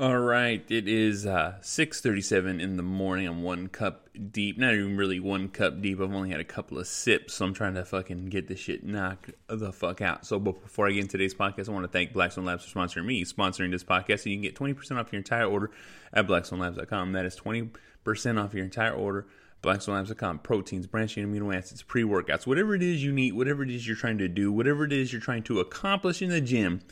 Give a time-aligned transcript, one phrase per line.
[0.00, 3.26] All right, it is uh, six thirty-seven in the morning.
[3.26, 4.56] I'm one cup deep.
[4.56, 6.00] Not even really one cup deep.
[6.00, 8.84] I've only had a couple of sips, so I'm trying to fucking get this shit
[8.84, 10.24] knocked the fuck out.
[10.24, 12.78] So, but before I get into today's podcast, I want to thank Blackstone Labs for
[12.78, 15.72] sponsoring me, sponsoring this podcast, so you can get twenty percent off your entire order
[16.12, 17.10] at BlackstoneLabs.com.
[17.10, 17.68] That is twenty
[18.04, 19.26] percent off your entire order.
[19.64, 20.38] BlackstoneLabs.com.
[20.38, 24.18] Proteins, branched amino acids, pre-workouts, whatever it is you need, whatever it is you're trying
[24.18, 26.82] to do, whatever it is you're trying to accomplish in the gym.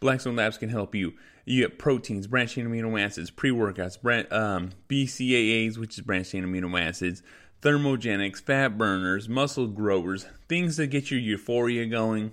[0.00, 1.14] Blackstone Labs can help you.
[1.48, 3.96] You get proteins, branched chain amino acids, pre workouts,
[4.30, 7.22] um, BCAAs, which is branched chain amino acids,
[7.62, 12.32] thermogenics, fat burners, muscle growers, things to get your euphoria going,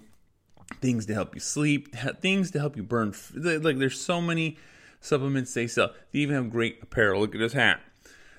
[0.82, 3.14] things to help you sleep, things to help you burn.
[3.34, 4.58] Like, there's so many
[5.00, 5.94] supplements they sell.
[6.12, 7.22] They even have great apparel.
[7.22, 7.80] Look at this hat.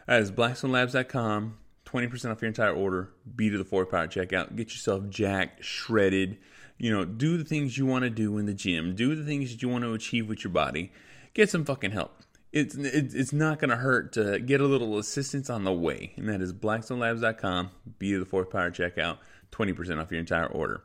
[0.07, 1.57] That is blackstonelabs.com.
[1.87, 3.11] 20% off your entire order.
[3.35, 4.57] Be to the four power checkout.
[4.57, 6.37] Get yourself jacked, shredded
[6.79, 9.51] you know, do the things you want to do in the gym, do the things
[9.51, 10.93] that you want to achieve with your body.
[11.35, 12.23] Get some fucking help.
[12.53, 16.29] It's it's not going to hurt to get a little assistance on the way, and
[16.29, 17.71] that is blackstonelabs.com.
[17.99, 19.19] Be the fourth power checkout,
[19.53, 20.83] 20% off your entire order.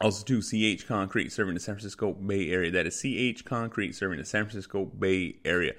[0.00, 2.70] Also, to CH Concrete, serving the San Francisco Bay Area.
[2.70, 5.74] That is CH Concrete, serving the San Francisco Bay Area.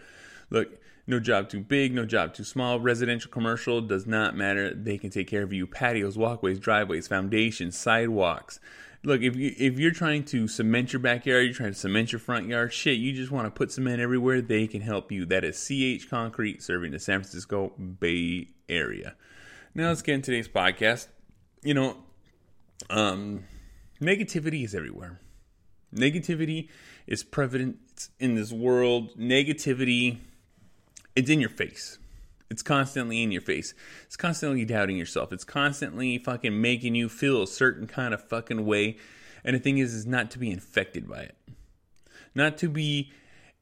[0.50, 2.80] Look, no job too big, no job too small.
[2.80, 4.74] Residential, commercial does not matter.
[4.74, 5.68] They can take care of you.
[5.68, 8.60] Patios, walkways, driveways, foundations, sidewalks
[9.04, 12.20] look if you if you're trying to cement your backyard, you're trying to cement your
[12.20, 15.26] front yard, shit, you just want to put cement everywhere, they can help you.
[15.26, 19.16] That is CH Concrete serving the San Francisco Bay Area.
[19.76, 21.08] Now let's get into today's podcast.
[21.64, 21.98] You know,
[22.90, 23.46] um,
[24.02, 25.20] negativity is everywhere.
[25.94, 26.70] Negativity
[27.08, 29.18] is prevalent in this world.
[29.18, 30.20] Negativity,
[31.16, 32.00] it's in your face.
[32.54, 33.74] It's constantly in your face.
[34.04, 35.34] It's constantly doubting yourself.
[35.34, 38.98] It's constantly fucking making you feel a certain kind of fucking way.
[39.44, 41.36] And the thing is, is not to be infected by it.
[42.36, 43.12] Not to be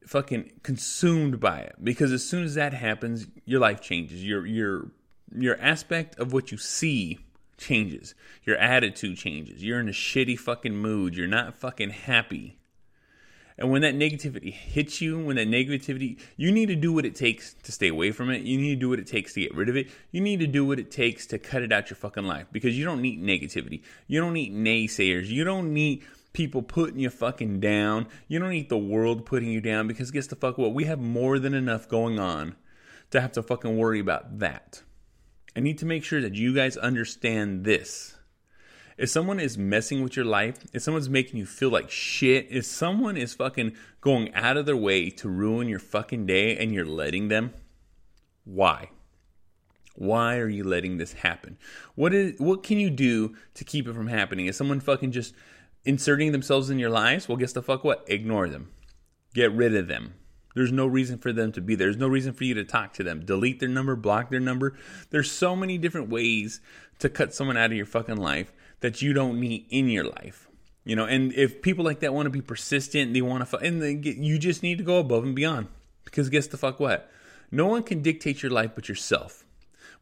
[0.06, 1.76] fucking consumed by it.
[1.82, 4.22] Because as soon as that happens, your life changes.
[4.22, 4.90] Your your
[5.34, 7.18] your aspect of what you see
[7.56, 8.14] changes.
[8.44, 9.64] Your attitude changes.
[9.64, 11.16] You're in a shitty fucking mood.
[11.16, 12.58] You're not fucking happy.
[13.58, 17.14] And when that negativity hits you, when that negativity, you need to do what it
[17.14, 18.42] takes to stay away from it.
[18.42, 19.88] You need to do what it takes to get rid of it.
[20.10, 22.76] You need to do what it takes to cut it out your fucking life because
[22.76, 23.82] you don't need negativity.
[24.06, 25.28] You don't need naysayers.
[25.28, 26.02] You don't need
[26.32, 28.08] people putting you fucking down.
[28.26, 30.74] You don't need the world putting you down because guess the fuck what?
[30.74, 32.56] We have more than enough going on
[33.10, 34.82] to have to fucking worry about that.
[35.54, 38.16] I need to make sure that you guys understand this
[39.02, 42.64] if someone is messing with your life, if someone's making you feel like shit, if
[42.64, 46.86] someone is fucking going out of their way to ruin your fucking day and you're
[46.86, 47.52] letting them,
[48.44, 48.90] why?
[49.96, 51.58] Why are you letting this happen?
[51.96, 54.46] What is what can you do to keep it from happening?
[54.46, 55.34] Is someone fucking just
[55.84, 57.28] inserting themselves in your lives?
[57.28, 58.04] Well, guess the fuck what?
[58.06, 58.70] Ignore them.
[59.34, 60.14] Get rid of them.
[60.54, 61.86] There's no reason for them to be there.
[61.86, 63.24] There's no reason for you to talk to them.
[63.24, 64.74] Delete their number, block their number.
[65.10, 66.60] There's so many different ways
[66.98, 70.48] to cut someone out of your fucking life that you don't need in your life.
[70.84, 73.80] You know, and if people like that want to be persistent, they want to, and
[73.80, 75.68] they get, you just need to go above and beyond.
[76.04, 77.10] Because guess the fuck what?
[77.50, 79.44] No one can dictate your life but yourself.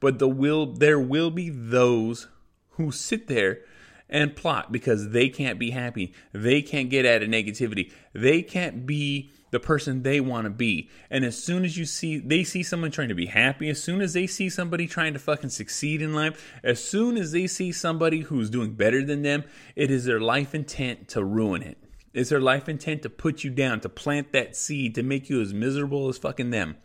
[0.01, 2.29] But the will, there will be those
[2.71, 3.61] who sit there
[4.09, 6.15] and plot because they can't be happy.
[6.33, 7.93] They can't get out of negativity.
[8.15, 10.89] They can't be the person they want to be.
[11.11, 14.01] And as soon as you see they see someone trying to be happy, as soon
[14.01, 17.73] as they see somebody trying to fucking succeed in life, as soon as they see
[17.73, 19.45] somebody who's doing better than them,
[19.77, 21.79] it is their life intent to ruin it.
[22.13, 25.41] It's their life intent to put you down, to plant that seed, to make you
[25.41, 26.77] as miserable as fucking them.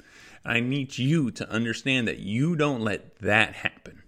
[0.46, 4.04] I need you to understand that you don't let that happen.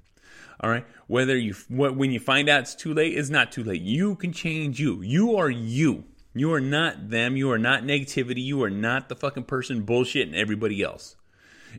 [0.59, 0.85] All right.
[1.07, 3.81] Whether you when you find out it's too late, it's not too late.
[3.81, 5.01] You can change you.
[5.01, 6.05] You are you.
[6.39, 7.37] You are not them.
[7.37, 8.43] You are not negativity.
[8.43, 11.15] You are not the fucking person bullshitting everybody else.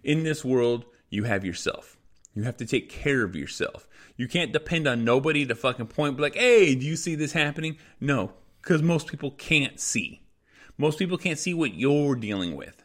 [0.03, 1.97] In this world, you have yourself.
[2.35, 3.89] You have to take care of yourself.
[4.17, 7.77] You can't depend on nobody to fucking point, like, hey, do you see this happening?
[8.01, 8.33] No,
[8.63, 10.23] because most people can't see.
[10.77, 12.83] Most people can't see what you're dealing with.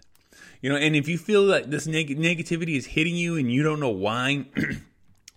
[0.62, 3.64] You know, and if you feel like this neg- negativity is hitting you and you
[3.64, 4.46] don't know why,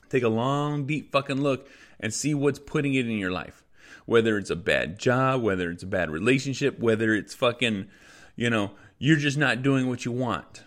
[0.09, 1.69] Take a long, deep fucking look
[1.99, 3.65] and see what's putting it in your life.
[4.06, 7.88] Whether it's a bad job, whether it's a bad relationship, whether it's fucking,
[8.37, 10.64] you know, you're just not doing what you want.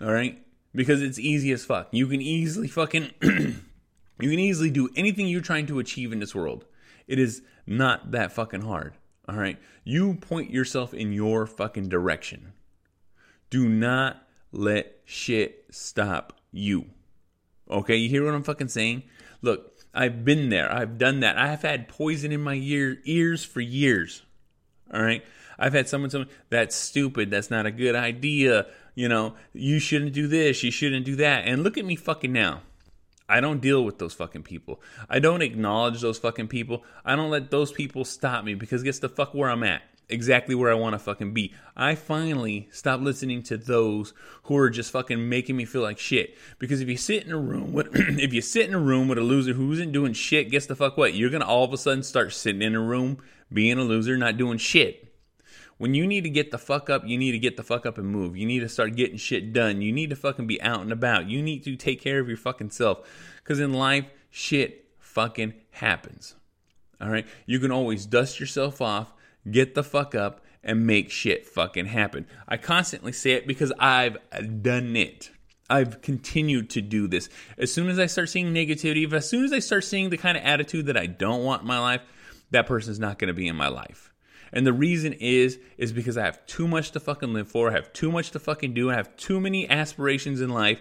[0.00, 0.42] All right?
[0.74, 1.88] Because it's easy as fuck.
[1.92, 3.60] You can easily fucking you
[4.18, 6.64] can easily do anything you're trying to achieve in this world.
[7.06, 8.94] It is not that fucking hard.
[9.28, 9.58] All right?
[9.84, 12.52] You point yourself in your fucking direction.
[13.50, 16.86] Do not let shit stop you.
[17.70, 19.02] Okay, you hear what I'm fucking saying?
[19.42, 20.70] Look, I've been there.
[20.72, 21.38] I've done that.
[21.38, 24.22] I have had poison in my ear, ears for years.
[24.92, 25.24] All right.
[25.58, 27.30] I've had someone tell me that's stupid.
[27.30, 28.66] That's not a good idea.
[28.94, 30.62] You know, you shouldn't do this.
[30.62, 31.46] You shouldn't do that.
[31.46, 32.62] And look at me fucking now.
[33.28, 34.80] I don't deal with those fucking people.
[35.08, 36.84] I don't acknowledge those fucking people.
[37.04, 40.54] I don't let those people stop me because guess the fuck where I'm at exactly
[40.54, 41.54] where I want to fucking be.
[41.76, 44.14] I finally stopped listening to those
[44.44, 46.36] who are just fucking making me feel like shit.
[46.58, 49.18] Because if you sit in a room with if you sit in a room with
[49.18, 51.14] a loser who isn't doing shit, guess the fuck what?
[51.14, 53.18] You're gonna all of a sudden start sitting in a room
[53.52, 55.02] being a loser, not doing shit.
[55.78, 57.98] When you need to get the fuck up, you need to get the fuck up
[57.98, 58.34] and move.
[58.34, 59.82] You need to start getting shit done.
[59.82, 61.28] You need to fucking be out and about.
[61.28, 63.06] You need to take care of your fucking self.
[63.42, 66.34] Because in life, shit fucking happens.
[66.98, 67.26] All right?
[67.44, 69.12] You can always dust yourself off
[69.50, 72.26] get the fuck up and make shit fucking happen.
[72.48, 74.18] I constantly say it because I've
[74.62, 75.30] done it.
[75.70, 77.28] I've continued to do this.
[77.56, 80.36] As soon as I start seeing negativity, as soon as I start seeing the kind
[80.36, 82.02] of attitude that I don't want in my life,
[82.50, 84.12] that person's not going to be in my life.
[84.52, 87.74] And the reason is is because I have too much to fucking live for, I
[87.74, 90.80] have too much to fucking do, I have too many aspirations in life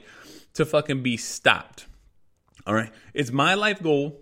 [0.53, 1.87] to fucking be stopped.
[2.67, 2.91] All right?
[3.13, 4.21] It's my life goal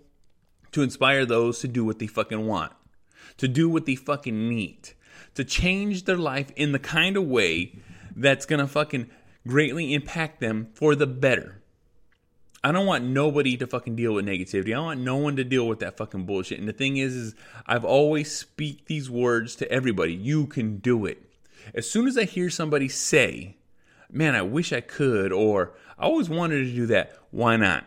[0.72, 2.72] to inspire those to do what they fucking want
[3.38, 4.90] to do what they fucking need,
[5.34, 7.78] to change their life in the kind of way
[8.14, 9.10] that's gonna fucking
[9.46, 11.60] greatly impact them for the better.
[12.64, 14.74] I don't want nobody to fucking deal with negativity.
[14.74, 16.58] I want no one to deal with that fucking bullshit.
[16.58, 17.34] And the thing is, is
[17.66, 20.14] I've always speak these words to everybody.
[20.14, 21.22] You can do it.
[21.74, 23.58] As soon as I hear somebody say,
[24.10, 27.84] man, I wish I could, or I always wanted to do that, why not?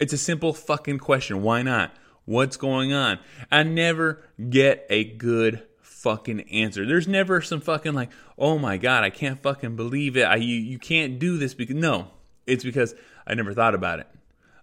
[0.00, 1.42] It's a simple fucking question.
[1.42, 1.94] Why not?
[2.24, 3.18] What's going on?
[3.50, 6.86] I never get a good fucking answer.
[6.86, 10.24] There's never some fucking like, oh my god, I can't fucking believe it.
[10.24, 12.08] I you, you can't do this because no,
[12.46, 12.94] it's because
[13.26, 14.08] I never thought about it.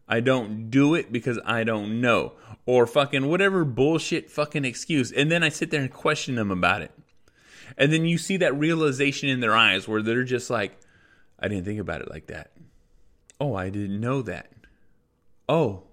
[0.08, 2.34] I don't do it because I don't know.
[2.66, 5.12] Or fucking whatever bullshit fucking excuse.
[5.12, 6.92] And then I sit there and question them about it.
[7.78, 10.78] And then you see that realization in their eyes where they're just like,
[11.40, 12.52] I didn't think about it like that.
[13.40, 14.52] Oh, I didn't know that.
[15.48, 15.84] Oh,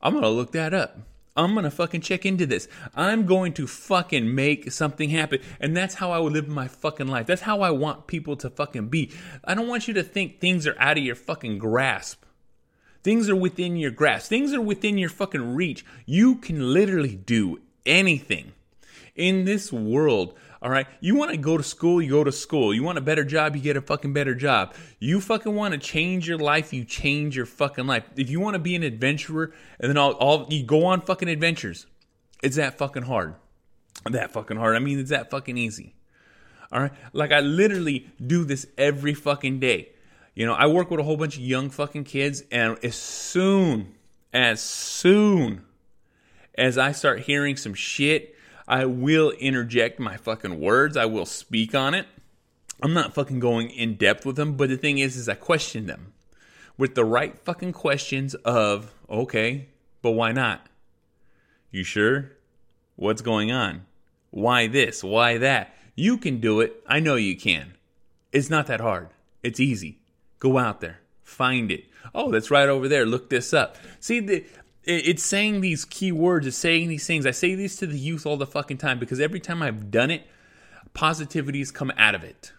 [0.00, 0.98] I'm gonna look that up.
[1.36, 2.66] I'm gonna fucking check into this.
[2.96, 5.40] I'm going to fucking make something happen.
[5.60, 7.26] And that's how I would live my fucking life.
[7.26, 9.12] That's how I want people to fucking be.
[9.44, 12.24] I don't want you to think things are out of your fucking grasp.
[13.04, 14.28] Things are within your grasp.
[14.28, 15.84] Things are within your fucking reach.
[16.04, 18.52] You can literally do anything.
[19.14, 20.86] In this world, all right.
[21.00, 22.74] You want to go to school, you go to school.
[22.74, 24.74] You want a better job, you get a fucking better job.
[24.98, 28.04] You fucking want to change your life, you change your fucking life.
[28.16, 31.28] If you want to be an adventurer, and then all, all you go on fucking
[31.28, 31.86] adventures,
[32.42, 33.34] it's that fucking hard.
[34.10, 34.74] That fucking hard.
[34.74, 35.94] I mean, it's that fucking easy.
[36.72, 36.92] All right.
[37.12, 39.90] Like I literally do this every fucking day.
[40.34, 43.94] You know, I work with a whole bunch of young fucking kids, and as soon,
[44.32, 45.64] as soon
[46.56, 48.36] as I start hearing some shit
[48.68, 50.96] I will interject my fucking words.
[50.96, 52.06] I will speak on it.
[52.82, 55.86] I'm not fucking going in depth with them, but the thing is, is I question
[55.86, 56.12] them
[56.76, 59.68] with the right fucking questions of, okay,
[60.02, 60.66] but why not?
[61.70, 62.32] You sure?
[62.94, 63.86] What's going on?
[64.30, 65.02] Why this?
[65.02, 65.74] Why that?
[65.94, 66.82] You can do it.
[66.86, 67.72] I know you can.
[68.32, 69.08] It's not that hard.
[69.42, 69.98] It's easy.
[70.38, 71.86] Go out there, find it.
[72.14, 73.06] Oh, that's right over there.
[73.06, 73.76] Look this up.
[73.98, 74.44] See, the,
[74.88, 77.26] it's saying these key words, it's saying these things.
[77.26, 80.10] I say these to the youth all the fucking time because every time I've done
[80.10, 80.26] it,
[80.94, 82.52] positivities come out of it.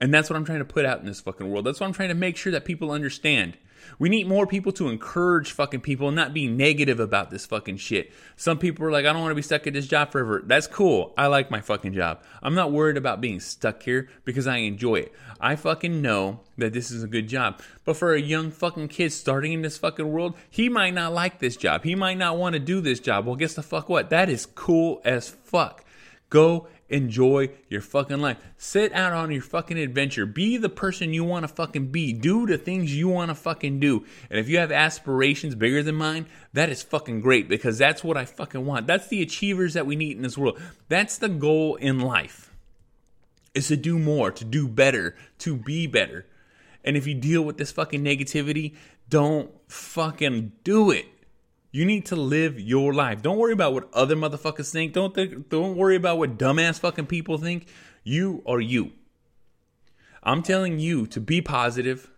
[0.00, 1.64] And that's what I'm trying to put out in this fucking world.
[1.64, 3.56] That's what I'm trying to make sure that people understand.
[3.98, 7.76] We need more people to encourage fucking people and not be negative about this fucking
[7.76, 8.12] shit.
[8.36, 10.42] Some people are like, I don't want to be stuck at this job forever.
[10.44, 11.12] That's cool.
[11.16, 12.22] I like my fucking job.
[12.42, 15.12] I'm not worried about being stuck here because I enjoy it.
[15.40, 17.60] I fucking know that this is a good job.
[17.84, 21.38] But for a young fucking kid starting in this fucking world, he might not like
[21.38, 21.84] this job.
[21.84, 23.26] He might not want to do this job.
[23.26, 24.10] Well, guess the fuck what?
[24.10, 25.84] That is cool as fuck.
[26.30, 28.38] Go enjoy your fucking life.
[28.56, 30.26] Sit out on your fucking adventure.
[30.26, 32.12] Be the person you want to fucking be.
[32.12, 34.04] Do the things you want to fucking do.
[34.30, 38.16] And if you have aspirations bigger than mine, that is fucking great because that's what
[38.16, 38.86] I fucking want.
[38.86, 40.60] That's the achievers that we need in this world.
[40.88, 42.52] That's the goal in life.
[43.54, 46.26] Is to do more, to do better, to be better.
[46.84, 48.74] And if you deal with this fucking negativity,
[49.08, 51.06] don't fucking do it.
[51.74, 53.20] You need to live your life.
[53.20, 54.92] Don't worry about what other motherfuckers think.
[54.92, 57.66] Don't think, don't worry about what dumbass fucking people think.
[58.04, 58.92] You are you.
[60.22, 62.12] I'm telling you to be positive,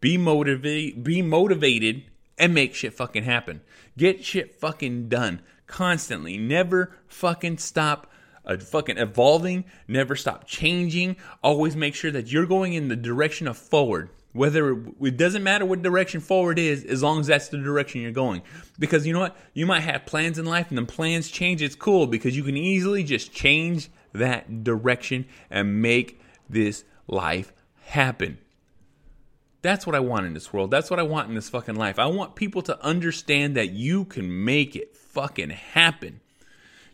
[0.00, 2.02] be motivated, be motivated,
[2.36, 3.60] and make shit fucking happen.
[3.96, 6.36] Get shit fucking done constantly.
[6.36, 8.10] Never fucking stop
[8.44, 9.66] uh, fucking evolving.
[9.86, 11.14] Never stop changing.
[11.44, 14.10] Always make sure that you're going in the direction of forward.
[14.36, 18.12] Whether it doesn't matter what direction forward is, as long as that's the direction you're
[18.12, 18.42] going.
[18.78, 19.36] Because you know what?
[19.54, 21.62] You might have plans in life and the plans change.
[21.62, 27.52] It's cool because you can easily just change that direction and make this life
[27.86, 28.38] happen.
[29.62, 30.70] That's what I want in this world.
[30.70, 31.98] That's what I want in this fucking life.
[31.98, 36.20] I want people to understand that you can make it fucking happen.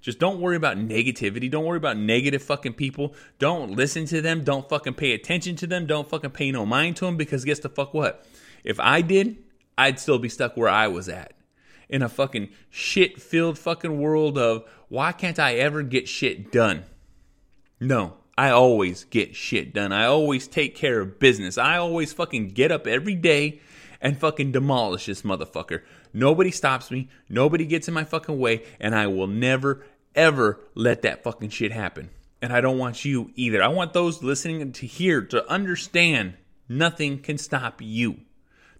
[0.02, 1.48] Just don't worry about negativity.
[1.48, 3.14] Don't worry about negative fucking people.
[3.38, 4.42] Don't listen to them.
[4.42, 5.86] Don't fucking pay attention to them.
[5.86, 8.26] Don't fucking pay no mind to them because guess the fuck what?
[8.64, 9.38] If I did,
[9.78, 11.34] I'd still be stuck where I was at.
[11.88, 16.84] In a fucking shit filled fucking world of why can't I ever get shit done?
[17.78, 19.92] No, I always get shit done.
[19.92, 21.58] I always take care of business.
[21.58, 23.60] I always fucking get up every day
[24.00, 25.82] and fucking demolish this motherfucker.
[26.12, 27.08] Nobody stops me.
[27.28, 28.64] Nobody gets in my fucking way.
[28.80, 32.10] And I will never, ever let that fucking shit happen.
[32.40, 33.62] And I don't want you either.
[33.62, 36.34] I want those listening to hear to understand
[36.68, 38.16] nothing can stop you.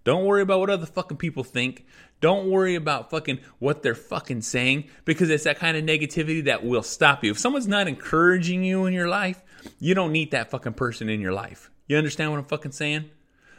[0.05, 1.87] Don't worry about what other fucking people think.
[2.21, 6.65] Don't worry about fucking what they're fucking saying because it's that kind of negativity that
[6.65, 7.31] will stop you.
[7.31, 9.43] If someone's not encouraging you in your life,
[9.79, 11.71] you don't need that fucking person in your life.
[11.87, 13.11] You understand what I'm fucking saying?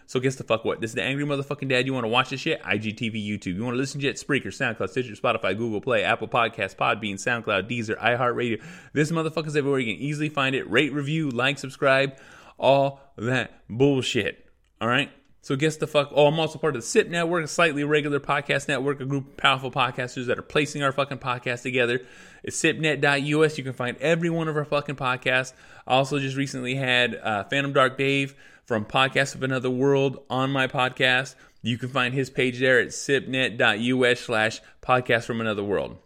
[0.06, 0.82] So guess the fuck what?
[0.82, 1.86] This is the Angry Motherfucking Dad.
[1.86, 2.62] You want to watch this shit?
[2.64, 3.56] IGTV, YouTube.
[3.56, 4.16] You want to listen to it?
[4.16, 8.62] Spreaker, SoundCloud, Stitcher, Spotify, Google Play, Apple Podcasts, Podbean, SoundCloud, Deezer, iHeartRadio.
[8.94, 9.80] This motherfucker's everywhere.
[9.80, 10.70] You can easily find it.
[10.70, 12.18] Rate, review, like, subscribe,
[12.58, 14.50] all that bullshit.
[14.82, 15.10] All right?
[15.44, 16.10] So guess the fuck.
[16.16, 19.28] Oh, I'm also part of the SIP Network, a slightly irregular podcast network, a group
[19.28, 22.00] of powerful podcasters that are placing our fucking podcast together.
[22.44, 23.58] It's sipnet.us.
[23.58, 25.52] You can find every one of our fucking podcasts.
[25.86, 30.52] I also just recently had uh, Phantom Dark Dave from Podcast of Another World on
[30.52, 31.36] my podcast.
[31.62, 35.98] You can find his page there at sipnet.us slash podcast from another world.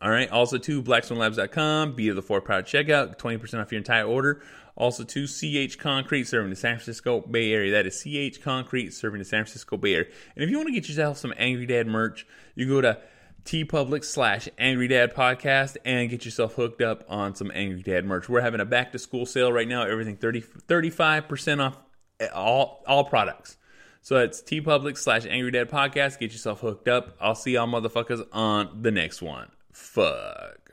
[0.00, 0.30] All right.
[0.30, 4.42] Also, to blackstonelabs.com, be of the four proud checkout, 20% off your entire order.
[4.76, 7.72] Also, to CH Concrete, serving the San Francisco Bay Area.
[7.72, 10.08] That is CH Concrete, serving the San Francisco Bay Area.
[10.36, 12.98] And if you want to get yourself some Angry Dad merch, you go to
[13.44, 18.28] TeePublic slash Angry Dad Podcast and get yourself hooked up on some Angry Dad merch.
[18.28, 19.82] We're having a back to school sale right now.
[19.82, 21.78] Everything 30, 35% off
[22.32, 23.56] all, all products.
[24.02, 26.18] So it's TeePublic slash Angry Dad Podcast.
[26.18, 27.16] Get yourself hooked up.
[27.20, 29.48] I'll see y'all motherfuckers on the next one.
[29.72, 30.72] Fuck.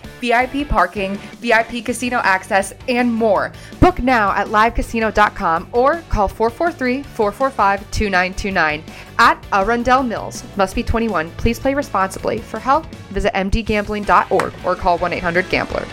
[0.21, 3.51] VIP parking, VIP casino access, and more.
[3.79, 8.83] Book now at livecasino.com or call 443 445 2929
[9.17, 10.43] at Arundel Mills.
[10.55, 11.31] Must be 21.
[11.31, 12.37] Please play responsibly.
[12.37, 15.85] For help, visit mdgambling.org or call 1 800 Gambler.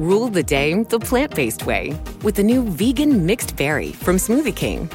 [0.00, 4.54] Rule the day the plant based way with the new vegan mixed berry from Smoothie
[4.54, 4.88] King.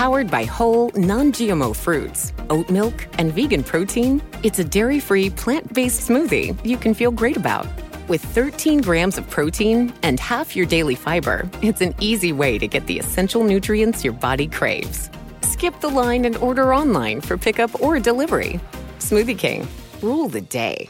[0.00, 5.28] Powered by whole, non GMO fruits, oat milk, and vegan protein, it's a dairy free,
[5.28, 7.66] plant based smoothie you can feel great about.
[8.08, 12.66] With 13 grams of protein and half your daily fiber, it's an easy way to
[12.66, 15.10] get the essential nutrients your body craves.
[15.42, 18.58] Skip the line and order online for pickup or delivery.
[19.00, 19.68] Smoothie King,
[20.00, 20.88] rule the day.